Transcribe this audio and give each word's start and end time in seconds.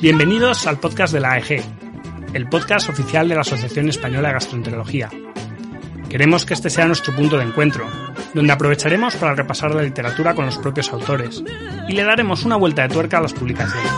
Bienvenidos 0.00 0.66
al 0.66 0.80
podcast 0.80 1.12
de 1.12 1.20
la 1.20 1.32
AEG, 1.32 1.62
el 2.32 2.48
podcast 2.48 2.88
oficial 2.88 3.28
de 3.28 3.34
la 3.34 3.42
Asociación 3.42 3.90
Española 3.90 4.28
de 4.28 4.34
Gastroenterología. 4.34 5.10
Queremos 6.08 6.46
que 6.46 6.54
este 6.54 6.70
sea 6.70 6.86
nuestro 6.86 7.14
punto 7.14 7.36
de 7.36 7.44
encuentro, 7.44 7.86
donde 8.32 8.50
aprovecharemos 8.50 9.16
para 9.16 9.34
repasar 9.34 9.74
la 9.74 9.82
literatura 9.82 10.34
con 10.34 10.46
los 10.46 10.56
propios 10.56 10.90
autores 10.94 11.44
y 11.86 11.92
le 11.92 12.02
daremos 12.02 12.46
una 12.46 12.56
vuelta 12.56 12.88
de 12.88 12.94
tuerca 12.94 13.18
a 13.18 13.20
las 13.20 13.34
publicaciones. 13.34 13.92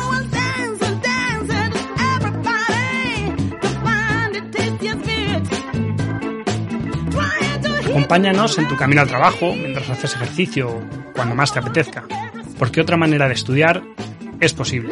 Acompáñanos 7.89 8.59
en 8.59 8.67
tu 8.67 8.77
camino 8.77 9.03
al 9.03 9.09
trabajo, 9.09 9.55
mientras 9.55 9.89
haces 9.89 10.17
ejercicio 10.17 10.69
o 10.69 10.83
cuando 11.15 11.37
más 11.37 11.53
te 11.53 11.61
apetezca, 11.61 12.03
porque 12.59 12.81
otra 12.81 12.97
manera 12.97 13.29
de 13.29 13.35
estudiar 13.35 13.85
es 14.41 14.53
posible. 14.53 14.91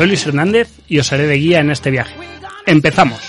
Soy 0.00 0.08
Luis 0.08 0.26
Hernández 0.26 0.70
y 0.88 0.98
os 0.98 1.12
haré 1.12 1.26
de 1.26 1.34
guía 1.34 1.60
en 1.60 1.70
este 1.70 1.90
viaje. 1.90 2.14
¡Empezamos! 2.64 3.20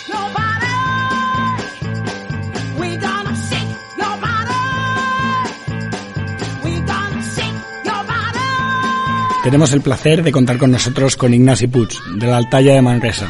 Tenemos 9.43 9.73
el 9.73 9.81
placer 9.81 10.23
de 10.23 10.31
contar 10.31 10.57
con 10.57 10.71
nosotros 10.71 11.17
con 11.17 11.33
Ignasi 11.33 11.67
Puig, 11.67 11.89
de 12.15 12.27
la 12.27 12.37
Altaya 12.37 12.73
de 12.73 12.81
Manresa, 12.81 13.27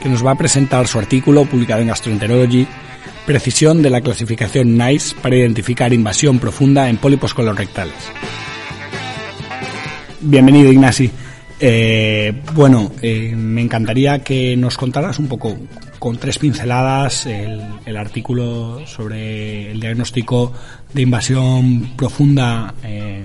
que 0.00 0.08
nos 0.08 0.26
va 0.26 0.32
a 0.32 0.34
presentar 0.34 0.88
su 0.88 0.98
artículo 0.98 1.44
publicado 1.44 1.82
en 1.82 1.86
Gastroenterology, 1.86 2.66
Precisión 3.24 3.80
de 3.80 3.90
la 3.90 4.00
clasificación 4.00 4.76
NICE 4.76 5.14
para 5.22 5.36
identificar 5.36 5.92
invasión 5.92 6.40
profunda 6.40 6.88
en 6.88 6.96
pólipos 6.96 7.32
colorectales. 7.32 7.94
Bienvenido, 10.20 10.72
Ignasi. 10.72 11.21
Eh, 11.64 12.32
bueno, 12.54 12.90
eh, 13.02 13.36
me 13.36 13.60
encantaría 13.60 14.18
que 14.24 14.56
nos 14.56 14.76
contaras 14.76 15.20
un 15.20 15.28
poco, 15.28 15.56
con 16.00 16.16
tres 16.16 16.36
pinceladas, 16.40 17.26
el, 17.26 17.96
artículo 17.96 18.84
sobre 18.84 19.70
el 19.70 19.78
diagnóstico 19.78 20.52
de 20.92 21.02
invasión 21.02 21.92
profunda 21.96 22.74
eh, 22.82 23.22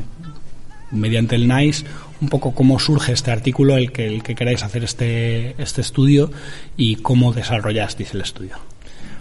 mediante 0.91 1.33
el 1.33 1.47
NICE, 1.47 1.85
un 2.21 2.29
poco 2.29 2.53
cómo 2.53 2.77
surge 2.77 3.11
este 3.13 3.31
artículo, 3.31 3.75
el 3.75 3.91
que, 3.91 4.21
queráis 4.21 4.61
hacer 4.61 4.83
este, 4.83 5.59
este 5.59 5.81
estudio 5.81 6.29
y 6.77 6.97
cómo 6.97 7.33
desarrollasteis 7.33 8.13
el 8.13 8.21
estudio. 8.21 8.57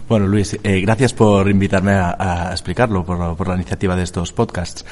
Bueno, 0.07 0.27
Luis, 0.27 0.59
gracias 0.63 1.13
por 1.13 1.49
invitarme 1.49 1.93
a, 1.93 2.15
a 2.19 2.51
explicarlo, 2.51 3.03
por, 3.03 3.35
por 3.35 3.47
la 3.47 3.55
iniciativa 3.55 3.95
de 3.95 4.03
estos 4.03 4.31
podcasts. 4.31 4.85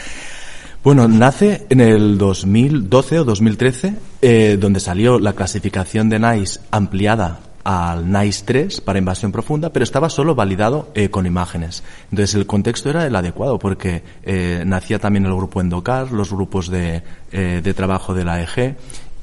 Bueno, 0.86 1.08
nace 1.08 1.66
en 1.70 1.82
el 1.82 2.20
2012 2.20 3.22
o 3.22 3.24
2013, 3.24 3.96
eh, 4.22 4.56
donde 4.60 4.80
salió 4.80 5.18
la 5.18 5.34
clasificación 5.34 6.10
de 6.10 6.20
NICE 6.20 6.60
ampliada 6.70 7.40
al 7.64 8.12
NICE 8.12 8.46
3 8.46 8.82
para 8.82 9.00
invasión 9.00 9.32
profunda, 9.32 9.74
pero 9.74 9.84
estaba 9.84 10.12
solo 10.12 10.36
validado 10.36 10.92
eh, 10.94 11.10
con 11.10 11.26
imágenes. 11.26 11.84
Entonces 12.12 12.36
el 12.36 12.46
contexto 12.46 12.92
era 12.92 13.08
el 13.08 13.16
adecuado 13.16 13.58
porque 13.58 14.04
eh, 14.22 14.62
nacía 14.64 15.00
también 15.00 15.26
el 15.26 15.36
grupo 15.36 15.60
Endocar, 15.60 16.12
los 16.12 16.32
grupos 16.32 16.70
de, 16.70 17.02
eh, 17.32 17.62
de 17.64 17.74
trabajo 17.74 18.14
de 18.14 18.24
la 18.24 18.44
EG 18.44 18.76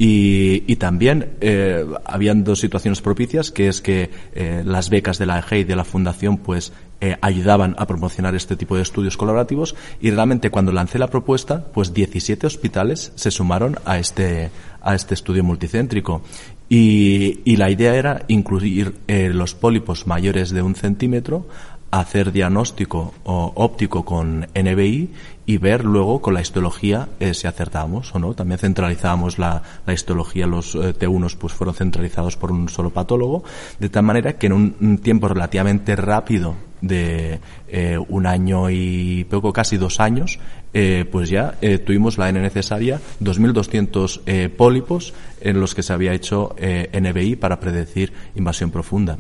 y, 0.05 0.65
y 0.67 0.77
también 0.77 1.35
eh, 1.41 1.87
habían 2.05 2.43
dos 2.43 2.59
situaciones 2.59 3.01
propicias, 3.01 3.53
que 3.53 3.69
es 3.69 3.81
que 3.81 4.11
eh, 4.35 4.65
las 4.67 4.91
becas 4.91 5.17
de 5.17 5.27
la 5.27 5.39
EG 5.39 5.61
y 5.61 5.63
de 5.63 5.77
la 5.77 5.85
Fundación 5.85 6.39
pues 6.39 6.73
eh, 7.01 7.17
ayudaban 7.21 7.77
a 7.79 7.87
promocionar 7.87 8.35
este 8.35 8.57
tipo 8.57 8.75
de 8.75 8.83
estudios 8.83 9.17
colaborativos 9.17 9.77
y 10.01 10.11
realmente 10.11 10.51
cuando 10.51 10.73
lancé 10.73 10.99
la 10.99 11.07
propuesta, 11.07 11.67
pues 11.73 11.95
17 11.95 12.49
hospitales 12.49 13.13
se 13.15 13.31
sumaron 13.31 13.77
a 13.85 14.01
este, 14.01 14.51
a 14.81 14.97
este 14.97 15.15
estudio 15.15 15.45
multicéntrico. 15.45 16.23
Y, 16.69 17.39
y 17.45 17.55
la 17.55 17.71
idea 17.71 17.95
era 17.95 18.25
incluir 18.27 18.97
eh, 19.07 19.31
los 19.33 19.55
pólipos 19.55 20.09
mayores 20.09 20.51
de 20.51 20.63
un 20.63 20.75
centímetro 20.75 21.47
hacer 21.93 22.33
diagnóstico 22.33 23.15
óptico 23.23 24.05
con 24.05 24.49
NBI 24.55 25.11
y 25.45 25.59
ver 25.59 25.85
luego 25.85 26.21
con 26.21 26.35
la 26.35 26.41
histología 26.41 27.09
eh, 27.19 27.35
si 27.35 27.47
acertábamos 27.47 28.15
o 28.15 28.19
no. 28.19 28.35
También 28.35 28.59
centralizábamos 28.59 29.39
la, 29.39 29.63
la 29.87 29.93
histología, 29.93 30.47
los 30.47 30.75
eh, 30.75 30.95
T1 30.95 31.37
pues 31.37 31.53
fueron 31.53 31.75
centralizados 31.75 32.37
por 32.37 32.53
un 32.53 32.69
solo 32.69 32.91
patólogo, 32.91 33.43
de 33.79 33.89
tal 33.89 34.05
manera 34.05 34.35
que 34.35 34.47
en 34.47 34.53
un, 34.53 34.99
tiempo 34.99 35.29
relativamente 35.29 35.97
rápido 35.97 36.55
de 36.81 37.41
eh, 37.69 37.99
un 38.09 38.27
año 38.27 38.71
y 38.71 39.25
poco, 39.25 39.53
casi 39.53 39.77
dos 39.77 40.01
años, 40.01 40.39
pues 40.73 41.29
ya 41.29 41.59
tuvimos 41.85 42.17
la 42.17 42.31
N 42.31 42.41
necesaria, 42.41 42.99
2.200 43.21 44.23
eh, 44.25 44.49
pólipos 44.49 45.13
en 45.43 45.61
los 45.61 45.75
que 45.75 45.83
se 45.83 45.93
había 45.93 46.15
hecho 46.15 46.57
NBI 46.59 47.37
para 47.37 47.61
predecir 47.61 48.13
invasión 48.35 48.71
profunda. 48.71 49.19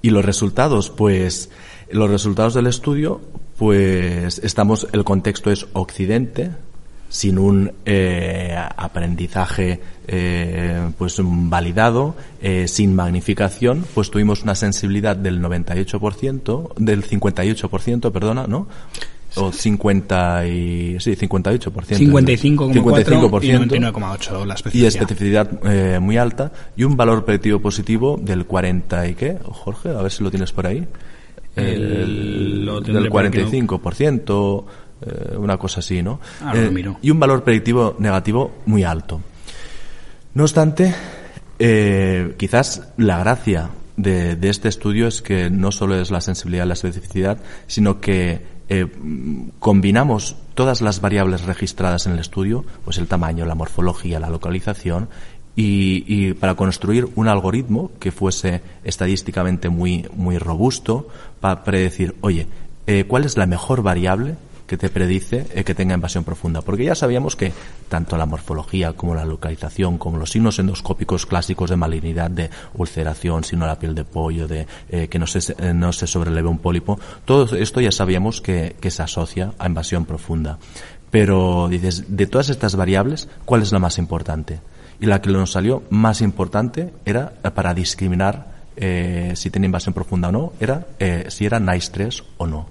Y 0.00 0.10
los 0.10 0.24
resultados, 0.24 0.90
pues, 0.90 1.50
los 1.90 2.08
resultados 2.08 2.54
del 2.54 2.68
estudio, 2.68 3.20
pues, 3.58 4.38
estamos, 4.38 4.86
el 4.92 5.04
contexto 5.04 5.50
es 5.50 5.66
Occidente, 5.72 6.50
sin 7.08 7.38
un 7.38 7.72
eh, 7.86 8.54
aprendizaje 8.76 9.80
eh, 10.06 10.90
pues 10.96 11.16
validado, 11.20 12.14
eh, 12.40 12.68
sin 12.68 12.94
magnificación, 12.94 13.84
pues 13.94 14.10
tuvimos 14.10 14.42
una 14.42 14.54
sensibilidad 14.54 15.16
del 15.16 15.42
98%, 15.42 16.74
del 16.76 17.04
58%, 17.04 18.12
perdona, 18.12 18.46
¿no? 18.46 18.68
O 19.34 19.52
50 19.52 20.46
y, 20.46 21.00
sí, 21.00 21.12
58%. 21.12 21.70
55,4 21.70 23.42
y 23.42 23.50
55%. 23.50 23.68
99,8 23.68 24.46
la 24.46 24.54
y 24.54 24.56
especificidad. 24.56 24.88
especificidad 24.88 25.50
eh, 25.66 25.98
muy 26.00 26.16
alta 26.16 26.50
y 26.76 26.84
un 26.84 26.96
valor 26.96 27.24
predictivo 27.24 27.60
positivo 27.60 28.18
del 28.20 28.46
40 28.46 29.08
y 29.08 29.14
qué, 29.14 29.38
Jorge, 29.44 29.90
a 29.90 30.02
ver 30.02 30.10
si 30.10 30.24
lo 30.24 30.30
tienes 30.30 30.52
por 30.52 30.66
ahí. 30.66 30.86
El- 31.58 32.70
tendré 32.84 33.02
del 33.02 33.10
por 33.10 33.24
aquí, 33.26 33.38
¿no? 33.38 33.44
45%, 33.44 34.64
eh, 35.02 35.36
una 35.36 35.56
cosa 35.56 35.80
así, 35.80 36.02
¿no? 36.02 36.20
Lo 36.44 36.54
Eh, 36.54 36.70
miro. 36.70 36.98
y 37.02 37.10
un 37.10 37.20
valor 37.20 37.42
predictivo 37.44 37.96
negativo 37.98 38.52
muy 38.66 38.84
alto. 38.84 39.20
No 40.34 40.42
obstante, 40.44 40.94
eh, 41.58 42.34
quizás 42.38 42.88
la 42.96 43.18
gracia 43.18 43.70
de, 43.96 44.36
de 44.36 44.48
este 44.48 44.68
estudio 44.68 45.08
es 45.08 45.22
que 45.22 45.50
no 45.50 45.72
solo 45.72 46.00
es 46.00 46.10
la 46.10 46.20
sensibilidad 46.20 46.64
y 46.64 46.68
la 46.68 46.74
especificidad, 46.74 47.38
sino 47.66 48.00
que 48.00 48.58
eh, 48.70 48.86
combinamos 49.58 50.36
todas 50.54 50.80
las 50.82 51.00
variables 51.00 51.44
registradas 51.46 52.06
en 52.06 52.12
el 52.12 52.18
estudio, 52.18 52.64
pues 52.84 52.98
el 52.98 53.06
tamaño, 53.06 53.46
la 53.46 53.54
morfología, 53.54 54.20
la 54.20 54.28
localización, 54.28 55.08
y, 55.60 56.34
para 56.34 56.54
construir 56.54 57.08
un 57.16 57.26
algoritmo 57.26 57.90
que 57.98 58.12
fuese 58.12 58.62
estadísticamente 58.84 59.68
muy, 59.68 60.06
muy 60.14 60.38
robusto 60.38 61.08
para 61.40 61.64
predecir, 61.64 62.14
oye, 62.20 62.46
eh, 62.86 63.04
¿cuál 63.08 63.24
es 63.24 63.36
la 63.36 63.46
mejor 63.46 63.82
variable 63.82 64.36
que 64.68 64.76
te 64.76 64.90
predice 64.90 65.46
eh, 65.54 65.64
que 65.64 65.74
tenga 65.74 65.94
invasión 65.94 66.24
profunda. 66.24 66.60
Porque 66.60 66.84
ya 66.84 66.94
sabíamos 66.94 67.36
que 67.36 67.54
tanto 67.88 68.18
la 68.18 68.26
morfología 68.26 68.92
como 68.92 69.14
la 69.14 69.24
localización, 69.24 69.96
como 69.96 70.18
los 70.18 70.30
signos 70.30 70.58
endoscópicos 70.58 71.24
clásicos 71.24 71.70
de 71.70 71.76
malignidad, 71.76 72.30
de 72.30 72.50
ulceración, 72.74 73.44
sino 73.44 73.66
la 73.66 73.78
piel 73.78 73.94
de 73.94 74.04
pollo, 74.04 74.46
de 74.46 74.66
eh, 74.90 75.08
que 75.08 75.18
no 75.18 75.26
se, 75.26 75.72
no 75.72 75.90
se 75.94 76.06
sobreleve 76.06 76.48
un 76.48 76.58
pólipo, 76.58 77.00
todo 77.24 77.56
esto 77.56 77.80
ya 77.80 77.90
sabíamos 77.90 78.42
que 78.42 78.76
se 78.90 79.02
asocia 79.02 79.54
a 79.58 79.66
invasión 79.66 80.04
profunda. 80.04 80.58
Pero 81.10 81.68
dices, 81.70 82.04
de 82.14 82.26
todas 82.26 82.50
estas 82.50 82.76
variables, 82.76 83.26
¿cuál 83.46 83.62
es 83.62 83.72
la 83.72 83.78
más 83.78 83.96
importante? 83.96 84.60
Y 85.00 85.06
la 85.06 85.20
que 85.20 85.30
nos 85.30 85.52
salió 85.52 85.84
más 85.90 86.20
importante 86.20 86.92
era 87.04 87.34
eh, 87.42 87.50
para 87.50 87.74
discriminar 87.74 88.58
eh, 88.76 89.32
si 89.34 89.50
tenía 89.50 89.66
invasión 89.66 89.94
profunda 89.94 90.28
o 90.28 90.32
no, 90.32 90.52
era 90.60 90.86
eh, 90.98 91.26
si 91.28 91.46
era 91.46 91.60
NICE 91.60 91.90
3 91.92 92.24
o 92.38 92.46
no. 92.46 92.68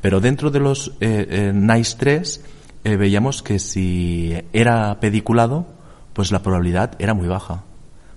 Pero 0.00 0.20
dentro 0.20 0.50
de 0.50 0.60
los 0.60 0.92
NICE 1.00 1.96
3 1.98 2.40
eh, 2.84 2.96
veíamos 2.96 3.42
que 3.42 3.58
si 3.58 4.34
era 4.52 4.98
pediculado, 5.00 5.66
pues 6.12 6.32
la 6.32 6.42
probabilidad 6.42 6.92
era 6.98 7.12
muy 7.12 7.28
baja. 7.28 7.64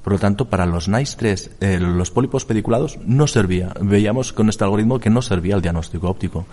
Por 0.03 0.13
lo 0.13 0.19
tanto, 0.19 0.49
para 0.49 0.65
los 0.65 0.87
NICE 0.87 1.17
3, 1.17 1.51
eh, 1.59 1.79
los 1.79 2.09
pólipos 2.09 2.45
pediculados 2.45 2.97
no 3.05 3.27
servía. 3.27 3.73
Veíamos 3.81 4.33
con 4.33 4.49
este 4.49 4.63
algoritmo 4.63 4.99
que 4.99 5.09
no 5.09 5.21
servía 5.21 5.55
el 5.55 5.61
diagnóstico 5.61 6.09
óptico. 6.09 6.45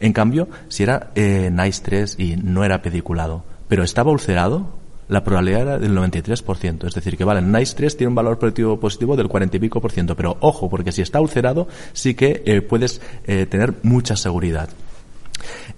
En 0.00 0.12
cambio, 0.12 0.48
si 0.68 0.82
era 0.84 1.10
NICE 1.14 1.82
3 1.82 2.16
y 2.18 2.36
no 2.36 2.64
era 2.64 2.80
pediculado, 2.82 3.44
pero 3.68 3.84
estaba 3.84 4.10
ulcerado, 4.10 4.78
la 5.08 5.24
probabilidad 5.24 5.62
era 5.62 5.78
del 5.78 5.96
93%. 5.96 6.86
Es 6.86 6.94
decir, 6.94 7.16
que 7.16 7.24
vale, 7.24 7.40
NICE 7.42 7.76
3 7.76 7.96
tiene 7.96 8.08
un 8.08 8.14
valor 8.14 8.38
predictivo 8.38 8.78
positivo 8.78 9.16
del 9.16 9.28
40 9.28 9.56
y 9.56 9.60
pico 9.60 9.80
por 9.80 9.90
ciento. 9.90 10.14
Pero 10.14 10.36
ojo, 10.40 10.68
porque 10.68 10.92
si 10.92 11.02
está 11.02 11.20
ulcerado, 11.20 11.66
sí 11.92 12.14
que 12.14 12.42
eh, 12.44 12.62
puedes 12.62 13.00
eh, 13.26 13.46
tener 13.46 13.74
mucha 13.82 14.16
seguridad. 14.16 14.68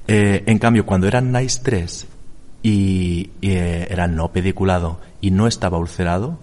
Eh, 0.06 0.42
en 0.46 0.58
cambio, 0.58 0.84
cuando 0.84 1.06
era 1.06 1.20
NICE 1.20 1.60
3 1.62 2.06
y, 2.62 3.30
era 3.40 4.06
no 4.08 4.32
pediculado 4.32 5.00
y 5.20 5.30
no 5.30 5.46
estaba 5.46 5.78
ulcerado, 5.78 6.38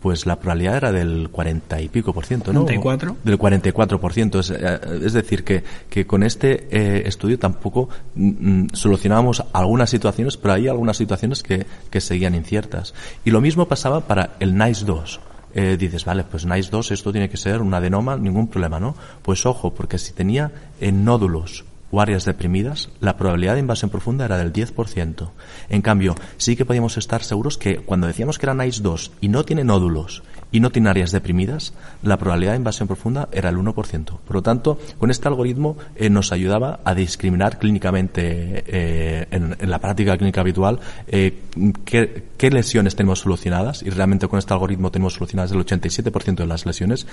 pues 0.00 0.26
la 0.26 0.36
probabilidad 0.36 0.76
era 0.76 0.92
del 0.92 1.28
40 1.30 1.80
y 1.80 1.88
pico 1.88 2.12
por 2.12 2.24
ciento, 2.24 2.52
¿no? 2.52 2.60
44. 2.60 3.16
Del 3.22 3.38
44 3.38 4.00
por 4.00 4.12
ciento. 4.12 4.40
Es, 4.40 4.50
eh, 4.50 4.80
es 5.04 5.12
decir, 5.12 5.44
que, 5.44 5.62
que 5.88 6.06
con 6.06 6.22
este 6.22 6.68
eh, 6.70 7.02
estudio 7.06 7.38
tampoco 7.38 7.88
mm, 8.14 8.28
mm, 8.28 8.68
solucionábamos 8.72 9.44
algunas 9.52 9.90
situaciones, 9.90 10.36
pero 10.36 10.54
hay 10.54 10.68
algunas 10.68 10.96
situaciones 10.96 11.42
que, 11.42 11.66
que 11.90 12.00
seguían 12.00 12.34
inciertas. 12.34 12.94
Y 13.24 13.30
lo 13.30 13.40
mismo 13.40 13.68
pasaba 13.68 14.00
para 14.00 14.36
el 14.40 14.56
NICE 14.56 14.84
2. 14.84 15.20
Eh, 15.52 15.76
dices, 15.78 16.04
vale, 16.04 16.24
pues 16.24 16.46
NICE 16.46 16.70
2 16.70 16.92
esto 16.92 17.12
tiene 17.12 17.28
que 17.28 17.36
ser 17.36 17.60
un 17.60 17.74
adenoma, 17.74 18.16
ningún 18.16 18.48
problema, 18.48 18.78
¿no? 18.78 18.94
Pues 19.22 19.44
ojo, 19.46 19.74
porque 19.74 19.98
si 19.98 20.12
tenía 20.12 20.52
eh, 20.80 20.92
nódulos 20.92 21.64
o 21.90 22.00
áreas 22.00 22.24
deprimidas, 22.24 22.90
la 23.00 23.16
probabilidad 23.16 23.54
de 23.54 23.60
invasión 23.60 23.90
profunda 23.90 24.24
era 24.24 24.38
del 24.38 24.52
10%. 24.52 25.30
En 25.68 25.82
cambio, 25.82 26.14
sí 26.36 26.56
que 26.56 26.64
podíamos 26.64 26.96
estar 26.96 27.22
seguros 27.22 27.58
que 27.58 27.78
cuando 27.78 28.06
decíamos 28.06 28.38
que 28.38 28.46
era 28.46 28.54
NICE 28.54 28.82
2 28.82 29.12
y 29.20 29.28
no 29.28 29.44
tiene 29.44 29.64
nódulos 29.64 30.22
y 30.52 30.60
no 30.60 30.70
tiene 30.70 30.90
áreas 30.90 31.12
deprimidas, 31.12 31.74
la 32.02 32.16
probabilidad 32.16 32.52
de 32.52 32.58
invasión 32.58 32.88
profunda 32.88 33.28
era 33.32 33.48
el 33.50 33.56
1%. 33.56 34.04
Por 34.04 34.34
lo 34.34 34.42
tanto, 34.42 34.78
con 34.98 35.10
este 35.10 35.28
algoritmo 35.28 35.76
eh, 35.96 36.10
nos 36.10 36.32
ayudaba 36.32 36.80
a 36.84 36.94
discriminar 36.94 37.58
clínicamente 37.58 38.64
eh, 38.66 39.26
en, 39.30 39.56
la 39.70 39.78
práctica 39.78 40.16
clínica 40.16 40.40
habitual 40.40 40.80
eh, 41.06 41.38
qué, 41.84 42.24
qué, 42.36 42.50
lesiones 42.50 42.96
tenemos 42.96 43.20
solucionadas 43.20 43.82
y 43.82 43.90
realmente 43.90 44.26
con 44.28 44.38
este 44.38 44.52
algoritmo 44.52 44.90
tenemos 44.90 45.14
solucionadas 45.14 45.52
el 45.52 45.64
87% 45.64 46.36
de 46.36 46.46
las 46.46 46.66
lesiones, 46.66 47.06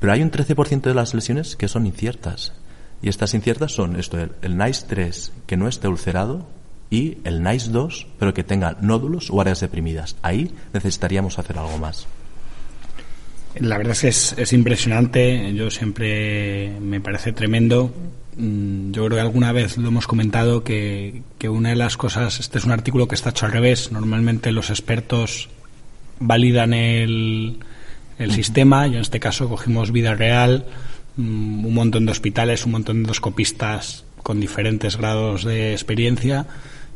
pero 0.00 0.12
hay 0.12 0.22
un 0.22 0.30
13% 0.30 0.82
de 0.82 0.94
las 0.94 1.14
lesiones 1.14 1.56
que 1.56 1.68
son 1.68 1.86
inciertas. 1.86 2.52
Y 3.02 3.08
estas 3.08 3.34
inciertas 3.34 3.72
son 3.72 3.96
esto, 3.98 4.18
el, 4.18 4.32
el 4.42 4.56
NICE 4.56 4.86
3 4.88 5.32
que 5.46 5.56
no 5.56 5.68
esté 5.68 5.88
ulcerado 5.88 6.46
y 6.90 7.18
el 7.24 7.42
NICE 7.42 7.70
2 7.70 8.06
pero 8.18 8.32
que 8.32 8.44
tenga 8.44 8.76
nódulos 8.80 9.30
o 9.30 9.40
áreas 9.40 9.60
deprimidas. 9.60 10.16
Ahí 10.22 10.52
necesitaríamos 10.72 11.38
hacer 11.38 11.58
algo 11.58 11.78
más. 11.78 12.06
La 13.58 13.76
verdad 13.76 13.92
es 13.92 14.00
que 14.00 14.08
es, 14.08 14.34
es 14.38 14.52
impresionante, 14.52 15.52
yo 15.54 15.70
siempre 15.70 16.78
me 16.80 17.00
parece 17.00 17.32
tremendo. 17.32 17.92
Mm, 18.36 18.92
Yo 18.92 19.04
creo 19.06 19.16
que 19.16 19.20
alguna 19.20 19.52
vez 19.52 19.76
lo 19.76 19.88
hemos 19.88 20.06
comentado 20.06 20.64
que, 20.64 21.22
que 21.38 21.48
una 21.50 21.68
de 21.70 21.76
las 21.76 21.98
cosas, 21.98 22.40
este 22.40 22.58
es 22.58 22.64
un 22.64 22.72
artículo 22.72 23.08
que 23.08 23.14
está 23.14 23.30
hecho 23.30 23.44
al 23.44 23.52
revés, 23.52 23.92
normalmente 23.92 24.52
los 24.52 24.70
expertos 24.70 25.50
validan 26.18 26.72
el, 26.72 27.58
el 28.18 28.32
sistema 28.32 28.86
y 28.86 28.94
en 28.94 29.00
este 29.00 29.20
caso 29.20 29.48
cogimos 29.50 29.92
vida 29.92 30.14
real, 30.14 30.64
un 31.16 31.74
montón 31.74 32.06
de 32.06 32.12
hospitales, 32.12 32.64
un 32.64 32.72
montón 32.72 32.96
de 32.96 33.00
endoscopistas 33.02 34.04
con 34.22 34.40
diferentes 34.40 34.96
grados 34.96 35.44
de 35.44 35.72
experiencia 35.72 36.46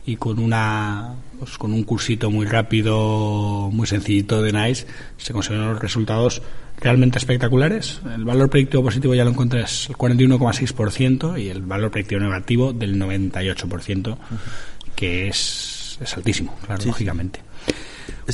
y 0.06 0.16
con 0.16 0.38
una 0.38 1.14
pues, 1.38 1.58
con 1.58 1.72
un 1.72 1.82
cursito 1.82 2.30
muy 2.30 2.46
rápido, 2.46 3.68
muy 3.72 3.86
sencillito 3.86 4.40
de 4.40 4.52
NICE, 4.52 4.86
se 5.16 5.32
consiguieron 5.32 5.72
los 5.72 5.82
resultados 5.82 6.42
realmente 6.80 7.18
espectaculares. 7.18 8.00
El 8.14 8.24
valor 8.24 8.48
predictivo 8.48 8.84
positivo 8.84 9.14
ya 9.14 9.24
lo 9.24 9.30
encontré 9.30 9.62
es 9.62 9.88
el 9.88 9.96
41,6% 9.96 11.42
y 11.42 11.48
el 11.48 11.62
valor 11.62 11.90
predictivo 11.90 12.20
negativo 12.20 12.72
del 12.72 13.00
98%, 13.00 14.16
que 14.94 15.28
es, 15.28 15.98
es 16.00 16.16
altísimo, 16.16 16.56
claro, 16.64 16.80
sí, 16.80 16.88
lógicamente. 16.88 17.40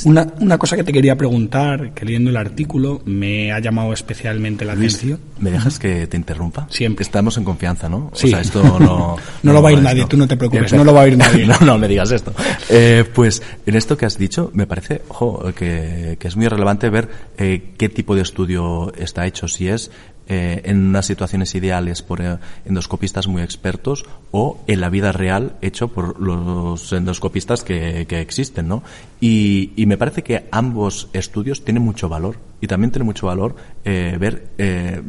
Una, 0.05 0.27
una, 0.39 0.57
cosa 0.57 0.75
que 0.75 0.83
te 0.83 0.91
quería 0.91 1.15
preguntar, 1.15 1.93
que 1.93 2.05
leyendo 2.05 2.29
el 2.29 2.37
artículo 2.37 3.01
me 3.05 3.51
ha 3.51 3.59
llamado 3.59 3.93
especialmente 3.93 4.65
la 4.65 4.73
Luis, 4.73 4.95
atención. 4.95 5.19
¿Me 5.39 5.51
dejas 5.51 5.77
que 5.77 6.07
te 6.07 6.17
interrumpa? 6.17 6.67
Siempre. 6.69 7.03
Estamos 7.03 7.37
en 7.37 7.43
confianza, 7.43 7.89
¿no? 7.89 8.11
Sí. 8.13 8.27
O 8.27 8.29
sea, 8.31 8.41
esto 8.41 8.63
no... 8.63 8.79
no, 8.79 9.17
no 9.43 9.53
lo 9.53 9.61
va 9.61 9.69
a 9.69 9.73
ir 9.73 9.81
nadie, 9.81 10.01
esto. 10.01 10.09
tú 10.09 10.17
no 10.17 10.27
te 10.27 10.35
preocupes, 10.35 10.73
no 10.73 10.83
lo 10.83 10.93
va 10.93 11.01
a 11.01 11.03
oír 11.03 11.17
nadie. 11.17 11.45
no, 11.47 11.59
no 11.59 11.77
me 11.77 11.87
digas 11.87 12.11
esto. 12.11 12.33
Eh, 12.69 13.05
pues 13.13 13.43
en 13.65 13.75
esto 13.75 13.95
que 13.97 14.05
has 14.05 14.17
dicho, 14.17 14.51
me 14.53 14.65
parece 14.65 15.01
ojo, 15.09 15.53
que, 15.55 16.17
que 16.19 16.27
es 16.27 16.35
muy 16.35 16.47
relevante 16.47 16.89
ver 16.89 17.09
eh, 17.37 17.73
qué 17.77 17.89
tipo 17.89 18.15
de 18.15 18.23
estudio 18.23 18.91
está 18.97 19.25
hecho, 19.27 19.47
si 19.47 19.67
es 19.67 19.91
eh, 20.27 20.61
en 20.65 20.87
unas 20.87 21.05
situaciones 21.05 21.53
ideales 21.55 22.01
por 22.01 22.21
eh, 22.21 22.37
endoscopistas 22.65 23.27
muy 23.27 23.41
expertos 23.41 24.05
o 24.31 24.61
en 24.67 24.81
la 24.81 24.89
vida 24.89 25.11
real 25.11 25.55
hecho 25.61 25.89
por 25.89 26.19
los 26.19 26.93
endoscopistas 26.93 27.63
que, 27.63 28.05
que 28.07 28.21
existen, 28.21 28.67
¿no? 28.67 28.83
Y, 29.19 29.71
y, 29.75 29.85
me 29.85 29.97
parece 29.97 30.23
que 30.23 30.45
ambos 30.51 31.09
estudios 31.13 31.65
tienen 31.65 31.83
mucho 31.83 32.07
valor 32.09 32.37
y 32.61 32.67
también 32.67 32.91
tiene 32.91 33.05
mucho 33.05 33.27
valor 33.27 33.55
eh, 33.83 34.15
ver 34.19 34.47
eh, 34.57 35.01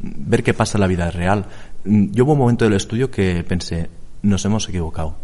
ver 0.00 0.42
qué 0.42 0.54
pasa 0.54 0.78
en 0.78 0.80
la 0.82 0.86
vida 0.86 1.10
real. 1.10 1.46
Yo 1.84 2.24
hubo 2.24 2.32
un 2.32 2.38
momento 2.38 2.64
del 2.64 2.74
estudio 2.74 3.10
que 3.10 3.42
pensé, 3.44 3.88
nos 4.22 4.44
hemos 4.44 4.68
equivocado 4.68 5.16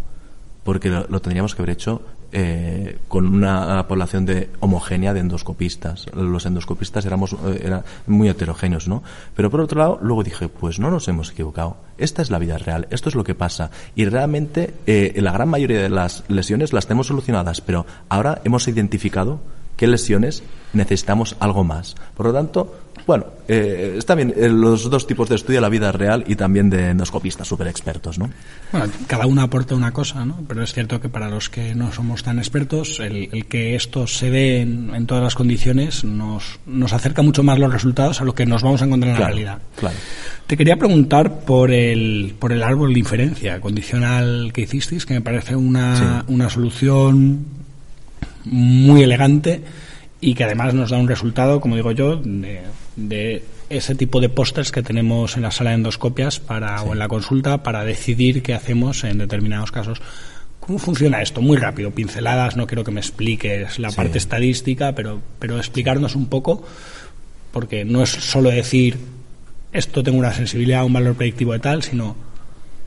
porque 0.65 0.91
lo 0.91 1.21
tendríamos 1.23 1.55
que 1.55 1.63
haber 1.63 1.71
hecho 1.71 2.03
eh, 2.33 2.99
con 3.09 3.27
una 3.27 3.87
población 3.89 4.27
de 4.27 4.51
homogénea 4.61 5.15
de 5.15 5.21
endoscopistas. 5.21 6.07
Los 6.15 6.45
endoscopistas 6.45 7.07
éramos 7.07 7.33
eh, 7.33 7.63
eran 7.65 7.85
muy 8.07 8.29
heterogéneos, 8.29 8.87
¿no? 8.87 9.03
Pero 9.35 9.51
por 9.51 9.61
otro 9.61 9.79
lado, 9.79 9.99
luego 10.03 10.23
dije, 10.23 10.49
pues 10.49 10.79
no 10.79 10.91
nos 10.91 11.09
hemos 11.09 11.31
equivocado. 11.31 11.77
Esta 11.97 12.23
es 12.23 12.31
la 12.31 12.39
vida 12.39 12.59
real, 12.59 12.87
esto 12.91 13.09
es 13.09 13.15
lo 13.15 13.25
que 13.25 13.35
pasa. 13.35 13.71
Y 13.95 14.05
realmente 14.05 14.75
eh, 14.87 15.15
la 15.17 15.33
gran 15.33 15.49
mayoría 15.49 15.81
de 15.81 15.89
las 15.89 16.25
lesiones 16.29 16.73
las 16.73 16.87
tenemos 16.87 17.07
solucionadas, 17.07 17.61
pero 17.61 17.87
ahora 18.09 18.41
hemos 18.45 18.69
identificado 18.69 19.41
qué 19.79 19.87
lesiones 19.87 20.43
necesitamos 20.75 21.37
algo 21.41 21.65
más. 21.65 21.95
Por 22.15 22.27
lo 22.27 22.33
tanto, 22.35 22.75
bueno, 23.07 23.25
eh, 23.49 23.95
está 23.97 24.15
bien 24.15 24.35
eh, 24.37 24.51
los 24.51 24.91
dos 24.91 25.07
tipos 25.07 25.31
de 25.31 25.37
estudio, 25.37 25.63
la 25.63 25.71
vida 25.71 25.93
real 25.93 26.25
y 26.27 26.37
también 26.37 26.69
de 26.69 26.91
endoscopistas 26.91 27.49
súper 27.49 27.69
expertos, 27.69 28.19
¿no? 28.19 28.29
Bueno, 28.71 28.93
cada 29.07 29.25
uno 29.27 29.41
aporta 29.41 29.75
una 29.75 29.93
cosa, 29.93 30.27
¿no? 30.27 30.41
Pero 30.47 30.63
es 30.63 30.75
cierto 30.75 31.01
que 31.01 31.09
para 31.09 31.31
los 31.31 31.49
que 31.49 31.75
no 31.75 31.91
somos 31.91 32.23
tan 32.23 32.39
expertos, 32.39 33.01
el, 33.01 33.31
el 33.33 33.47
que 33.47 33.77
esto 33.77 34.07
se 34.07 34.31
dé 34.31 34.61
en, 34.61 34.95
en, 34.95 35.07
todas 35.07 35.23
las 35.23 35.35
condiciones 35.35 36.05
nos, 36.05 36.59
nos 36.67 36.93
acerca 36.93 37.23
mucho 37.23 37.43
más 37.43 37.59
los 37.59 37.73
resultados 37.73 38.21
a 38.21 38.25
lo 38.25 38.35
que 38.35 38.45
nos 38.45 38.63
vamos 38.63 38.83
a 38.83 38.85
encontrar 38.85 39.13
en 39.13 39.17
claro, 39.17 39.31
la 39.31 39.35
realidad. 39.35 39.63
Claro. 39.77 39.97
Te 40.47 40.57
quería 40.59 40.77
preguntar 40.77 41.41
por 41.41 41.71
el, 41.71 42.35
por 42.39 42.53
el 42.53 42.63
árbol 42.63 42.93
de 42.93 42.99
inferencia 42.99 43.61
condicional 43.61 44.51
que 44.53 44.63
hicisteis, 44.63 45.07
que 45.07 45.15
me 45.15 45.23
parece 45.23 45.57
una, 45.57 46.25
sí. 46.27 46.33
una 46.33 46.51
solución 46.51 47.58
muy 48.51 49.03
elegante 49.03 49.63
y 50.21 50.35
que 50.35 50.45
además 50.45 50.75
nos 50.75 50.91
da 50.91 50.99
un 50.99 51.09
resultado, 51.09 51.61
como 51.61 51.77
digo 51.77 51.93
yo, 51.93 52.17
de, 52.17 52.63
de 52.97 53.45
ese 53.71 53.95
tipo 53.95 54.21
de 54.21 54.29
pósters 54.29 54.73
que 54.73 54.83
tenemos 54.83 55.37
en 55.37 55.43
la 55.43 55.51
sala 55.51 55.71
de 55.71 55.77
endoscopias 55.77 56.41
para, 56.41 56.79
sí. 56.79 56.85
o 56.89 56.93
en 56.93 56.99
la 56.99 57.09
consulta 57.09 57.63
para 57.63 57.85
decidir 57.85 58.43
qué 58.43 58.55
hacemos 58.55 59.05
en 59.05 59.19
determinados 59.19 59.71
casos. 59.71 60.01
¿Cómo 60.61 60.79
funciona 60.79 61.23
esto? 61.23 61.41
Muy 61.41 61.57
rápido, 61.57 61.91
pinceladas, 61.93 62.57
no 62.57 62.67
quiero 62.67 62.85
que 62.85 62.91
me 62.91 63.01
expliques 63.01 63.79
la 63.79 63.91
sí. 63.91 63.97
parte 63.97 64.19
estadística, 64.19 64.95
pero, 64.95 65.21
pero 65.39 65.59
explicarnos 65.59 66.15
un 66.15 66.27
poco, 66.27 66.65
porque 67.53 67.85
no 67.85 68.03
es 68.03 68.11
solo 68.11 68.51
decir 68.51 68.99
esto 69.73 70.03
tengo 70.03 70.19
una 70.19 70.33
sensibilidad, 70.33 70.85
un 70.85 70.93
valor 70.93 71.15
predictivo 71.15 71.53
de 71.53 71.59
tal, 71.61 71.83
sino 71.83 72.17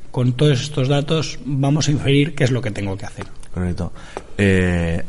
con 0.10 0.34
todos 0.34 0.62
estos 0.62 0.88
datos 0.88 1.40
vamos 1.46 1.88
a 1.88 1.92
inferir 1.92 2.36
qué 2.36 2.44
es 2.44 2.52
lo 2.52 2.62
que 2.62 2.72
tengo 2.72 2.98
que 2.98 3.06
hacer. 3.06 3.26
Correcto. 3.54 3.94
Eh, 4.38 5.04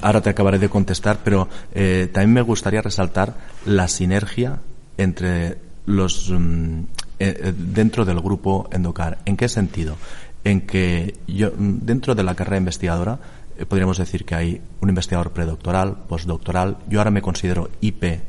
ahora 0.00 0.20
te 0.20 0.30
acabaré 0.30 0.58
de 0.58 0.68
contestar, 0.68 1.20
pero 1.24 1.48
eh, 1.72 2.08
también 2.12 2.32
me 2.32 2.42
gustaría 2.42 2.82
resaltar 2.82 3.34
la 3.64 3.88
sinergia 3.88 4.58
entre 4.96 5.58
los 5.86 6.28
um, 6.30 6.86
eh, 7.18 7.52
dentro 7.56 8.04
del 8.04 8.20
grupo 8.20 8.68
Endocar. 8.72 9.18
¿En 9.24 9.36
qué 9.36 9.48
sentido? 9.48 9.96
En 10.44 10.62
que 10.62 11.18
yo 11.26 11.50
dentro 11.56 12.14
de 12.14 12.22
la 12.22 12.34
carrera 12.34 12.58
investigadora 12.58 13.18
eh, 13.58 13.66
podríamos 13.66 13.98
decir 13.98 14.24
que 14.24 14.34
hay 14.34 14.60
un 14.80 14.88
investigador 14.88 15.32
predoctoral, 15.32 15.96
postdoctoral. 16.08 16.78
Yo 16.88 16.98
ahora 16.98 17.10
me 17.10 17.22
considero 17.22 17.70
IP 17.80 18.20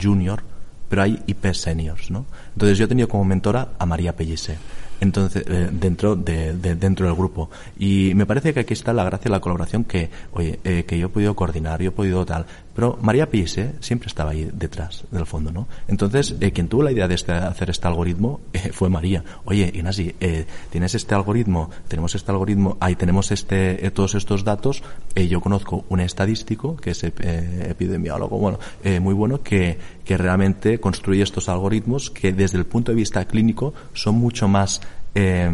junior, 0.00 0.42
pero 0.88 1.02
hay 1.02 1.22
IP 1.26 1.52
seniors, 1.52 2.10
¿no? 2.10 2.26
Entonces 2.54 2.78
yo 2.78 2.86
he 2.86 2.88
tenido 2.88 3.08
como 3.08 3.24
mentora 3.24 3.72
a 3.78 3.86
María 3.86 4.16
Pellice 4.16 4.56
entonces 5.00 5.44
eh, 5.46 5.68
dentro 5.72 6.16
de, 6.16 6.54
de- 6.54 6.74
dentro 6.76 7.06
del 7.06 7.14
grupo. 7.14 7.50
Y 7.78 8.12
me 8.14 8.26
parece 8.26 8.52
que 8.54 8.60
aquí 8.60 8.72
está 8.74 8.92
la 8.92 9.04
gracia 9.04 9.30
la 9.30 9.40
colaboración 9.40 9.84
que 9.84 10.10
oye 10.32 10.58
eh, 10.64 10.84
que 10.86 10.98
yo 10.98 11.06
he 11.06 11.10
podido 11.10 11.34
coordinar 11.36 11.80
yo 11.82 11.88
he 11.88 11.92
podido 11.92 12.24
tal. 12.26 12.46
Pero 12.74 12.96
María 13.02 13.28
Pise 13.28 13.74
siempre 13.80 14.06
estaba 14.06 14.30
ahí 14.30 14.48
detrás 14.52 15.04
del 15.10 15.26
fondo 15.26 15.50
no 15.50 15.66
entonces 15.88 16.34
eh, 16.40 16.52
quien 16.52 16.68
tuvo 16.68 16.82
la 16.84 16.92
idea 16.92 17.08
de 17.08 17.14
este- 17.16 17.32
hacer 17.32 17.70
este 17.70 17.86
algoritmo 17.88 18.40
eh, 18.52 18.70
fue 18.72 18.88
María. 18.88 19.24
Oye 19.44 19.70
Ignasi 19.74 20.14
eh, 20.20 20.46
tienes 20.70 20.94
este 20.94 21.14
algoritmo 21.14 21.70
tenemos 21.88 22.14
este 22.14 22.30
algoritmo 22.30 22.76
ahí 22.80 22.94
tenemos 22.96 23.30
este 23.32 23.84
eh, 23.86 23.90
todos 23.90 24.14
estos 24.14 24.44
datos. 24.44 24.82
Eh, 25.14 25.28
yo 25.28 25.40
conozco 25.40 25.84
un 25.88 26.00
estadístico 26.00 26.76
que 26.76 26.90
es 26.90 27.04
ep- 27.04 27.20
epidemiólogo 27.70 28.38
bueno 28.38 28.58
eh, 28.84 29.00
muy 29.00 29.14
bueno 29.14 29.42
que 29.42 29.78
que 30.04 30.16
realmente 30.16 30.80
construye 30.80 31.22
estos 31.22 31.48
algoritmos 31.50 32.10
que 32.10 32.32
desde 32.32 32.56
el 32.58 32.64
punto 32.64 32.92
de 32.92 32.96
vista 32.96 33.24
clínico 33.26 33.74
son 33.92 34.14
mucho 34.14 34.48
más 34.48 34.80
eh, 35.18 35.50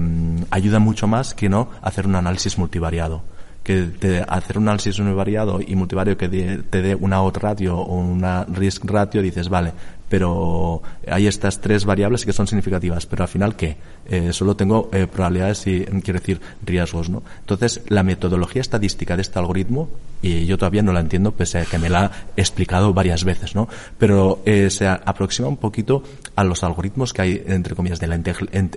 ayudan 0.51 0.83
mucho 0.83 1.07
más 1.07 1.33
que 1.35 1.49
no 1.49 1.69
hacer 1.83 2.07
un 2.07 2.17
análisis 2.17 2.59
multivariado. 2.59 3.23
Que 3.63 3.85
te- 3.85 4.23
hacer 4.29 4.59
un 4.59 4.65
análisis 4.69 4.99
univariado 4.99 5.59
y 5.67 5.75
multivariado 5.75 6.19
que 6.19 6.29
de- 6.29 6.59
te 6.59 6.83
dé 6.83 6.95
una 6.95 7.23
odds 7.23 7.41
ratio 7.41 7.79
o 7.79 7.95
una 7.99 8.45
risk 8.45 8.85
ratio 8.85 9.23
dices 9.23 9.49
vale 9.49 9.73
pero 10.09 10.83
hay 11.07 11.27
estas 11.27 11.61
tres 11.61 11.85
variables 11.85 12.25
que 12.25 12.33
son 12.33 12.47
significativas 12.47 13.07
pero 13.07 13.25
al 13.25 13.29
final 13.29 13.57
qué 13.57 13.77
Eh, 14.07 14.35
solo 14.35 14.55
tengo 14.55 14.91
eh, 14.93 15.07
probabilidades 15.07 15.67
y 15.67 15.83
quiero 16.03 16.21
decir 16.21 16.39
riesgos 16.63 17.09
no 17.09 17.23
entonces 17.41 17.81
la 17.89 18.03
metodología 18.03 18.61
estadística 18.61 19.17
de 19.17 19.23
este 19.23 19.39
algoritmo 19.39 19.89
y 20.21 20.45
yo 20.45 20.59
todavía 20.59 20.83
no 20.83 20.93
la 20.93 21.01
entiendo 21.01 21.33
pese 21.33 21.61
a 21.61 21.65
que 21.65 21.79
me 21.79 21.89
la 21.89 22.11
he 22.37 22.43
explicado 22.43 22.93
varias 22.93 23.25
veces 23.25 23.55
no 23.55 23.67
pero 23.97 24.43
eh, 24.45 24.69
se 24.69 24.87
aproxima 24.87 25.49
un 25.49 25.57
poquito 25.57 26.03
a 26.37 26.45
los 26.45 26.65
algoritmos 26.65 27.15
que 27.15 27.23
hay 27.23 27.45
entre 27.47 27.75
comillas 27.75 27.99
de 27.99 28.09
la 28.09 28.21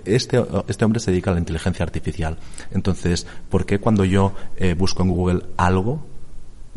este 0.06 0.42
este 0.66 0.84
hombre 0.86 1.00
se 1.00 1.10
dedica 1.10 1.30
a 1.30 1.34
la 1.34 1.40
inteligencia 1.40 1.82
artificial. 1.82 2.38
Entonces 2.70 3.26
¿por 3.50 3.66
qué 3.66 3.78
cuando 3.78 4.06
yo 4.06 4.32
eh, 4.56 4.72
busco 4.72 5.02
en 5.02 5.10
Google 5.10 5.42
algo 5.58 6.06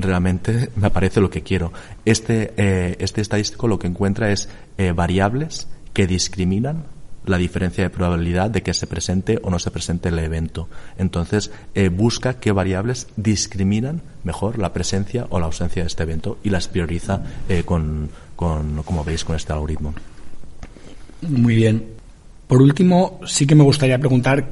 realmente 0.01 0.69
me 0.75 0.87
aparece 0.87 1.21
lo 1.21 1.29
que 1.29 1.41
quiero. 1.41 1.71
Este, 2.05 2.53
eh, 2.57 2.95
este 2.99 3.21
estadístico 3.21 3.67
lo 3.67 3.79
que 3.79 3.87
encuentra 3.87 4.31
es 4.31 4.49
eh, 4.77 4.91
variables 4.91 5.67
que 5.93 6.07
discriminan 6.07 6.85
la 7.25 7.37
diferencia 7.37 7.83
de 7.83 7.91
probabilidad 7.91 8.49
de 8.49 8.63
que 8.63 8.73
se 8.73 8.87
presente 8.87 9.39
o 9.43 9.51
no 9.51 9.59
se 9.59 9.69
presente 9.69 10.09
el 10.09 10.17
evento. 10.17 10.67
Entonces, 10.97 11.51
eh, 11.75 11.89
busca 11.89 12.39
qué 12.39 12.51
variables 12.51 13.07
discriminan 13.15 14.01
mejor 14.23 14.57
la 14.57 14.73
presencia 14.73 15.27
o 15.29 15.39
la 15.39 15.45
ausencia 15.45 15.83
de 15.83 15.87
este 15.87 16.03
evento 16.03 16.39
y 16.43 16.49
las 16.49 16.67
prioriza 16.67 17.21
con, 17.65 18.09
con, 18.35 18.81
como 18.83 19.03
veis, 19.03 19.23
con 19.23 19.35
este 19.35 19.53
algoritmo. 19.53 19.93
Muy 21.21 21.55
bien. 21.55 21.85
Por 22.47 22.61
último, 22.61 23.19
sí 23.25 23.45
que 23.45 23.53
me 23.53 23.63
gustaría 23.63 23.99
preguntar 23.99 24.49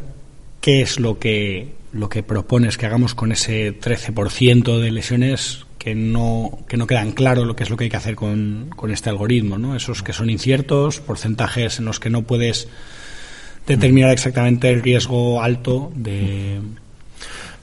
qué 0.62 0.82
es 0.82 1.00
lo 1.00 1.18
que 1.18 1.78
lo 1.91 2.10
que 2.10 2.24
propones 2.24 2.77
que 2.77 2.86
hagamos 2.86 3.15
con 3.15 3.31
ese 3.31 3.79
13% 3.79 4.79
de 4.79 4.91
lesiones 4.91 5.65
que 5.77 5.96
no 5.96 6.60
que 6.67 6.77
no 6.77 6.86
quedan 6.86 7.13
claro 7.13 7.46
lo 7.46 7.55
que 7.55 7.63
es 7.63 7.69
lo 7.69 7.77
que 7.77 7.86
hay 7.86 7.89
que 7.89 7.98
hacer 7.98 8.15
con, 8.15 8.69
con 8.75 8.91
este 8.91 9.10
algoritmo, 9.10 9.58
¿no? 9.58 9.75
Esos 9.75 10.03
que 10.03 10.13
son 10.13 10.29
inciertos, 10.29 11.00
porcentajes 11.00 11.79
en 11.79 11.86
los 11.86 12.00
que 12.00 12.10
no 12.10 12.24
puedes 12.24 12.67
determinar 13.65 14.12
exactamente 14.12 14.69
el 14.69 14.81
riesgo 14.81 15.41
alto 15.41 15.91
de 15.96 16.60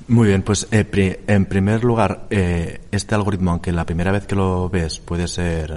Muy 0.08 0.28
bien, 0.28 0.42
pues 0.42 0.66
eh, 0.70 1.20
en 1.26 1.44
primer 1.44 1.84
lugar, 1.84 2.26
eh, 2.30 2.80
este 2.90 3.14
algoritmo, 3.14 3.50
aunque 3.50 3.72
la 3.72 3.84
primera 3.84 4.12
vez 4.12 4.26
que 4.26 4.34
lo 4.34 4.70
ves 4.70 4.98
puede 4.98 5.28
ser 5.28 5.72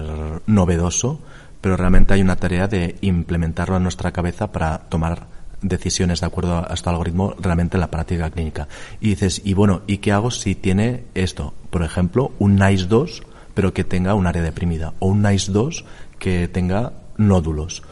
novedoso, 0.45 1.19
pero 1.61 1.75
realmente 1.75 2.13
hay 2.13 2.21
una 2.21 2.35
tarea 2.35 2.67
de 2.67 2.95
implementarlo 3.01 3.77
en 3.77 3.83
nuestra 3.83 4.11
cabeza 4.11 4.51
para 4.51 4.77
tomar 4.77 5.38
decisiones 5.61 6.21
de 6.21 6.27
acuerdo 6.27 6.57
a 6.57 6.73
este 6.73 6.89
algoritmo 6.89 7.35
realmente 7.39 7.77
en 7.77 7.81
la 7.81 7.91
práctica 7.91 8.29
clínica. 8.29 8.67
Y 8.99 9.09
dices, 9.09 9.41
y 9.43 9.53
bueno, 9.53 9.81
¿y 9.87 9.97
qué 9.97 10.11
hago 10.11 10.31
si 10.31 10.55
tiene 10.55 11.03
esto? 11.15 11.53
Por 11.69 11.83
ejemplo, 11.83 12.31
un 12.39 12.55
NICE 12.55 12.85
2, 12.87 13.23
pero 13.53 13.73
que 13.73 13.83
tenga 13.83 14.13
un 14.13 14.27
área 14.27 14.41
deprimida, 14.41 14.93
o 14.99 15.07
un 15.07 15.21
NICE 15.21 15.51
2 15.51 15.85
que 16.17 16.47
tenga 16.47 16.93
nódulos. 17.17 17.83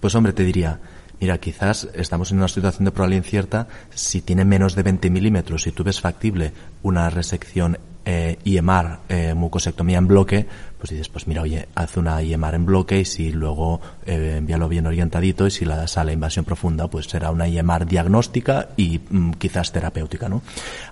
Pues 0.00 0.14
hombre, 0.14 0.32
te 0.32 0.44
diría, 0.44 0.80
mira, 1.20 1.38
quizás 1.38 1.88
estamos 1.94 2.30
en 2.30 2.38
una 2.38 2.48
situación 2.48 2.86
de 2.86 2.90
probabilidad 2.92 3.24
incierta, 3.24 3.68
si 3.94 4.22
tiene 4.22 4.44
menos 4.44 4.74
de 4.74 4.82
20 4.82 5.10
milímetros, 5.10 5.62
si 5.62 5.72
tú 5.72 5.84
ves 5.84 6.00
factible 6.00 6.52
una 6.82 7.10
resección 7.10 7.78
eh, 8.12 8.38
IMR, 8.42 8.98
eh, 9.08 9.34
mucosectomía 9.34 9.98
en 9.98 10.08
bloque, 10.08 10.44
pues 10.78 10.90
dices, 10.90 11.08
pues 11.08 11.28
mira, 11.28 11.42
oye, 11.42 11.68
haz 11.76 11.96
una 11.96 12.20
IMR 12.20 12.56
en 12.56 12.66
bloque 12.66 12.98
y 12.98 13.04
si 13.04 13.30
luego 13.30 13.80
eh, 14.04 14.34
envíalo 14.38 14.68
bien 14.68 14.86
orientadito 14.88 15.46
y 15.46 15.52
si 15.52 15.64
la 15.64 15.86
sale 15.86 16.12
invasión 16.12 16.44
profunda, 16.44 16.88
pues 16.88 17.06
será 17.06 17.30
una 17.30 17.46
IMR 17.46 17.86
diagnóstica 17.86 18.70
y 18.76 18.98
mm, 19.08 19.34
quizás 19.34 19.70
terapéutica, 19.70 20.28
¿no? 20.28 20.42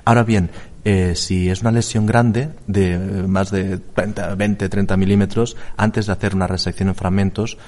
Ahora 0.04 0.22
bien, 0.22 0.50
si 1.14 1.50
es 1.50 1.60
una 1.60 1.70
lesión 1.70 2.06
grande 2.06 2.48
de 2.66 2.96
más 2.98 3.50
de 3.50 3.76
30, 3.76 4.36
20, 4.36 4.68
30 4.70 4.96
milímetros, 4.96 5.54
antes 5.76 6.06
de 6.06 6.12
hacer 6.12 6.34
una 6.34 6.46
resección 6.46 6.88
en 6.88 6.94
fragmentos, 6.94 7.58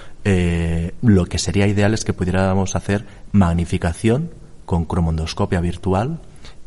lo 1.02 1.26
que 1.26 1.38
sería 1.38 1.66
ideal 1.66 1.92
es 1.92 2.06
que 2.06 2.14
pudiéramos 2.14 2.76
hacer 2.76 3.04
magnificación 3.32 4.30
con 4.64 4.86
cromondoscopia 4.86 5.60
virtual 5.60 6.20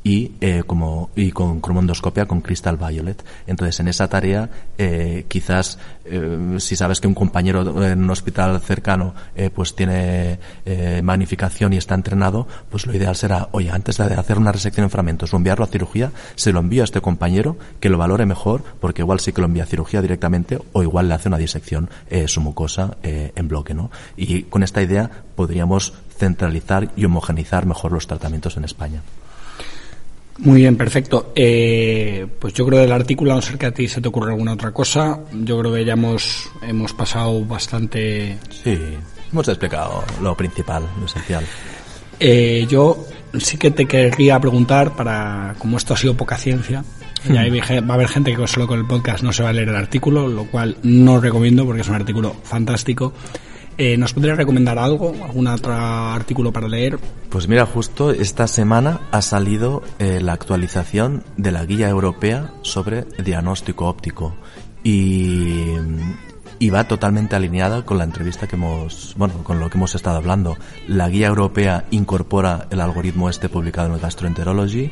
y 0.04 0.34
eh, 0.42 0.64
como 0.66 1.10
y 1.16 1.32
con 1.32 1.62
cromondoscopia 1.62 2.26
con 2.26 2.42
crystal 2.42 2.78
violet. 2.78 3.24
Entonces 3.48 3.80
en 3.80 3.88
esa 3.88 4.08
tarea 4.08 4.50
eh, 4.78 5.26
quizás 5.28 5.78
eh, 6.06 6.56
si 6.60 6.76
sabes 6.76 7.00
que 7.00 7.08
un 7.08 7.14
compañero 7.14 7.84
en 7.84 8.04
un 8.04 8.10
hospital 8.10 8.60
cercano 8.62 9.14
eh, 9.36 9.50
pues 9.50 9.76
tiene 9.76 10.40
eh, 10.66 11.02
magnificación 11.04 11.74
y 11.74 11.78
está 11.78 11.96
entrenado 11.96 12.48
pues 12.70 12.86
lo 12.86 12.94
ideal 12.94 13.16
será 13.16 13.50
oye 13.52 13.70
antes 13.72 13.98
de 13.98 14.14
hacer 14.14 14.38
una 14.38 14.52
resección 14.52 14.84
en 14.84 14.90
fragmentos 14.90 15.34
o 15.34 15.38
enviarlo 15.38 15.64
a 15.64 15.68
cirugía 15.68 16.12
se 16.36 16.52
lo 16.52 16.60
envío 16.60 16.84
a 16.84 16.86
este 16.86 17.02
compañero 17.02 17.58
que 17.80 17.90
lo 17.90 17.98
valore 17.98 18.26
mejor 18.26 18.64
porque 18.82 19.02
igual 19.02 19.20
sí 19.20 19.32
que 19.32 19.42
lo 19.42 19.48
envía 19.48 19.64
a 19.64 19.68
cirugía 19.68 20.02
directamente 20.02 20.60
o 20.74 20.84
igual 20.84 21.08
le 21.08 21.14
hace 21.14 21.30
una 21.30 21.38
disección 21.38 21.90
eh, 22.10 22.28
su 22.28 22.42
mucosa 22.42 22.98
eh, 23.04 23.32
en 23.36 23.48
bloque 23.48 23.74
no 23.74 23.92
y 24.18 24.44
con 24.44 24.64
esta 24.64 24.82
idea 24.82 25.10
podríamos 25.36 25.94
centralizar 26.18 26.90
y 26.96 27.06
homogenizar 27.06 27.66
mejor 27.66 27.94
los 27.94 28.08
tratamientos 28.08 28.58
en 28.58 28.66
España 28.66 29.02
Muy 30.40 30.62
bien, 30.62 30.76
perfecto. 30.76 31.32
Eh, 31.36 32.26
pues 32.40 32.54
yo 32.54 32.66
creo 32.66 32.80
del 32.80 32.92
artículo, 32.92 33.32
a 33.32 33.36
no 33.36 33.42
ser 33.42 33.58
que 33.58 33.68
a 33.68 33.72
ti 33.72 33.88
se 33.88 34.02
te 34.02 34.08
ocurra 34.08 34.32
alguna 34.32 34.54
otra 34.54 34.72
cosa, 34.72 35.20
yo 35.32 35.60
creo 35.60 35.74
que 35.74 35.86
ya 35.86 35.94
hemos, 35.94 36.50
hemos 36.62 36.94
pasado 36.94 37.44
bastante. 37.46 38.38
Sí, 38.64 38.78
hemos 39.32 39.48
explicado 39.48 40.04
lo 40.22 40.36
principal, 40.36 40.88
lo 41.00 41.06
esencial. 41.06 41.46
Eh, 42.20 42.66
yo 42.70 43.06
sí 43.40 43.58
que 43.58 43.72
te 43.72 43.86
querría 43.86 44.40
preguntar, 44.40 44.96
para 44.96 45.56
como 45.60 45.78
esto 45.78 45.94
ha 45.94 45.98
sido 45.98 46.16
poca 46.16 46.38
ciencia, 46.38 46.84
y 47.30 47.38
ahí 47.38 47.50
va 47.50 47.94
a 47.94 47.94
haber 47.94 48.08
gente 48.08 48.36
que 48.36 48.48
solo 48.48 48.68
con 48.68 48.80
el 48.80 48.86
podcast 48.86 49.24
no 49.24 49.32
se 49.32 49.44
va 49.44 49.50
a 49.50 49.54
leer 49.54 49.70
el 49.70 49.76
artículo, 49.76 50.28
lo 50.28 50.46
cual 50.46 50.78
no 50.84 51.22
recomiendo 51.22 51.66
porque 51.66 51.82
es 51.82 51.88
un 51.88 51.96
artículo 51.96 52.36
fantástico. 52.44 53.14
Eh, 53.78 53.98
¿Nos 53.98 54.14
podrías 54.14 54.38
recomendar 54.38 54.78
algo, 54.78 55.14
algún 55.24 55.48
otro 55.48 55.74
artículo 55.74 56.52
para 56.52 56.68
leer? 56.68 57.00
Pues 57.30 57.48
mira, 57.48 57.66
justo 57.66 58.12
esta 58.12 58.48
semana 58.48 59.02
ha 59.12 59.22
salido 59.22 59.82
eh, 60.00 60.20
la 60.22 60.34
actualización 60.34 61.24
de 61.38 61.52
la 61.52 61.66
guía 61.66 61.90
europea 61.90 62.54
sobre 62.62 63.06
diagnóstico 63.24 63.88
óptico 63.88 64.36
y, 64.84 65.72
y 66.60 66.70
va 66.70 66.88
totalmente 66.88 67.36
alineada 67.36 67.84
con 67.84 67.98
la 67.98 68.04
entrevista 68.04 68.48
que 68.48 68.56
hemos, 68.56 69.16
bueno, 69.18 69.44
con 69.44 69.60
lo 69.60 69.70
que 69.70 69.78
hemos 69.78 69.96
estado 69.96 70.18
hablando. 70.18 70.56
La 70.88 71.10
guía 71.10 71.28
europea 71.28 71.86
incorpora 71.90 72.68
el 72.70 72.80
algoritmo 72.80 73.30
este 73.30 73.50
publicado 73.50 73.88
en 73.88 73.96
el 73.96 74.00
Gastroenterology 74.00 74.92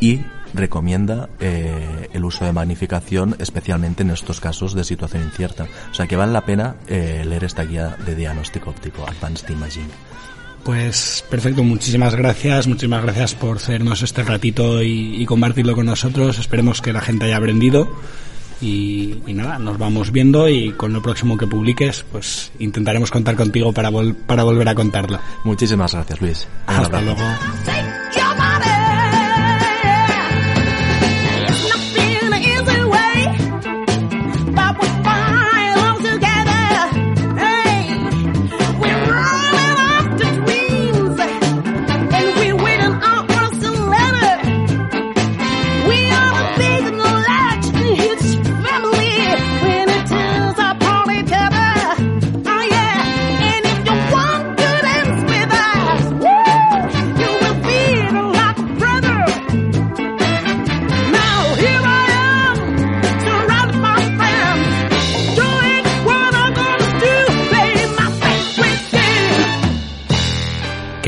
y 0.00 0.20
recomienda 0.54 1.28
eh, 1.40 2.08
el 2.12 2.24
uso 2.24 2.44
de 2.44 2.52
magnificación 2.52 3.36
especialmente 3.38 4.02
en 4.02 4.10
estos 4.10 4.40
casos 4.40 4.74
de 4.74 4.84
situación 4.84 5.22
incierta. 5.24 5.66
O 5.90 5.94
sea 5.94 6.06
que 6.06 6.16
vale 6.16 6.32
la 6.32 6.44
pena 6.44 6.76
eh, 6.86 7.24
leer 7.26 7.44
esta 7.44 7.64
guía 7.64 7.96
de 8.04 8.14
diagnóstico 8.14 8.70
óptico, 8.70 9.06
Advanced 9.06 9.48
Imaging. 9.50 9.88
Pues 10.64 11.24
perfecto, 11.28 11.64
muchísimas 11.64 12.14
gracias, 12.14 12.68
muchísimas 12.68 13.02
gracias 13.02 13.34
por 13.34 13.56
hacernos 13.56 14.02
este 14.02 14.22
ratito 14.22 14.80
y, 14.82 15.20
y 15.20 15.26
compartirlo 15.26 15.74
con 15.74 15.86
nosotros. 15.86 16.38
Esperemos 16.38 16.80
que 16.80 16.92
la 16.92 17.00
gente 17.00 17.24
haya 17.26 17.36
aprendido 17.38 17.88
y, 18.60 19.16
y 19.26 19.34
nada, 19.34 19.58
nos 19.58 19.76
vamos 19.76 20.12
viendo 20.12 20.48
y 20.48 20.70
con 20.74 20.92
lo 20.92 21.02
próximo 21.02 21.36
que 21.36 21.48
publiques, 21.48 22.04
pues 22.12 22.52
intentaremos 22.60 23.10
contar 23.10 23.34
contigo 23.34 23.72
para, 23.72 23.90
vol- 23.90 24.14
para 24.14 24.44
volver 24.44 24.68
a 24.68 24.76
contarlo. 24.76 25.18
Muchísimas 25.42 25.94
gracias, 25.94 26.20
Luis. 26.20 26.46
Un 26.68 26.74
Hasta 26.76 26.98
abrazo. 26.98 27.04
luego. 27.06 27.81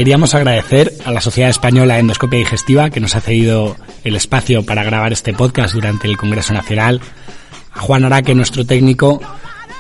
Queríamos 0.05 0.35
agradecer 0.35 0.93
a 1.07 1.13
la 1.13 1.23
Sociedad 1.23 1.49
Española 1.49 1.95
de 1.95 2.01
Endoscopia 2.01 2.39
Digestiva 2.39 2.91
que 2.91 3.01
nos 3.01 3.17
ha 3.17 3.23
cedido 3.23 3.75
el 4.05 4.17
espacio 4.17 4.63
para 4.63 4.85
grabar 4.85 5.15
este 5.15 5.33
podcast 5.33 5.73
durante 5.73 6.07
el 6.07 6.19
Congreso 6.19 6.53
Nacional, 6.53 7.01
a 7.73 7.81
Juan 7.81 8.05
Araque, 8.05 8.35
nuestro 8.35 8.67
técnico, 8.67 9.23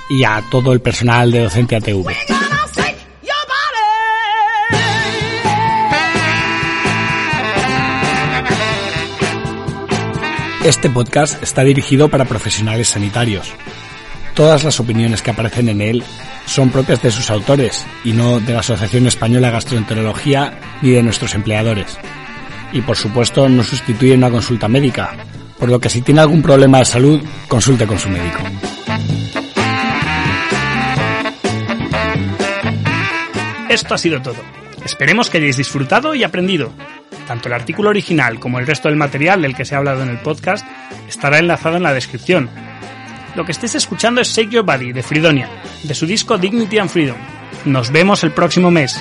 y 0.08 0.24
a 0.24 0.42
todo 0.50 0.72
el 0.72 0.80
personal 0.80 1.30
de 1.30 1.40
Docente 1.40 1.76
ATV. 1.76 2.06
Este 10.64 10.88
podcast 10.88 11.42
está 11.42 11.64
dirigido 11.64 12.08
para 12.08 12.24
profesionales 12.24 12.88
sanitarios. 12.88 13.52
Todas 14.34 14.64
las 14.64 14.80
opiniones 14.80 15.22
que 15.22 15.30
aparecen 15.30 15.68
en 15.68 15.80
él 15.80 16.02
son 16.46 16.70
propias 16.70 17.00
de 17.00 17.12
sus 17.12 17.30
autores 17.30 17.86
y 18.02 18.12
no 18.12 18.40
de 18.40 18.52
la 18.52 18.60
Asociación 18.60 19.06
Española 19.06 19.46
de 19.46 19.52
Gastroenterología 19.52 20.58
ni 20.82 20.90
de 20.90 21.04
nuestros 21.04 21.34
empleadores. 21.34 21.96
Y 22.72 22.80
por 22.80 22.96
supuesto 22.96 23.48
no 23.48 23.62
sustituyen 23.62 24.18
una 24.18 24.30
consulta 24.30 24.66
médica, 24.66 25.16
por 25.58 25.68
lo 25.68 25.78
que 25.78 25.88
si 25.88 26.02
tiene 26.02 26.20
algún 26.20 26.42
problema 26.42 26.80
de 26.80 26.84
salud, 26.84 27.22
consulte 27.46 27.86
con 27.86 27.98
su 27.98 28.08
médico. 28.08 28.38
Esto 33.68 33.94
ha 33.94 33.98
sido 33.98 34.20
todo. 34.20 34.36
Esperemos 34.84 35.30
que 35.30 35.38
hayáis 35.38 35.56
disfrutado 35.56 36.14
y 36.14 36.24
aprendido. 36.24 36.72
Tanto 37.26 37.48
el 37.48 37.54
artículo 37.54 37.90
original 37.90 38.38
como 38.38 38.58
el 38.58 38.66
resto 38.66 38.88
del 38.88 38.96
material 38.96 39.42
del 39.42 39.54
que 39.54 39.64
se 39.64 39.74
ha 39.74 39.78
hablado 39.78 40.02
en 40.02 40.10
el 40.10 40.18
podcast 40.18 40.66
estará 41.08 41.38
enlazado 41.38 41.76
en 41.76 41.84
la 41.84 41.94
descripción. 41.94 42.50
Lo 43.34 43.44
que 43.44 43.52
estéis 43.52 43.74
escuchando 43.74 44.20
es 44.20 44.28
Shake 44.28 44.50
Your 44.50 44.64
Body 44.64 44.92
de 44.92 45.02
Fridonia, 45.02 45.48
de 45.82 45.94
su 45.94 46.06
disco 46.06 46.38
Dignity 46.38 46.78
and 46.78 46.90
Freedom. 46.90 47.16
Nos 47.64 47.90
vemos 47.90 48.22
el 48.24 48.32
próximo 48.32 48.70
mes. 48.70 49.00